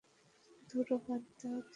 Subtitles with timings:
[0.69, 1.69] ধুরো, বাদ দাও তো!